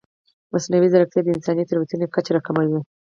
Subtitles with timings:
[0.53, 2.79] مصنوعي ځیرکتیا د انساني تېروتنو کچه راکموي.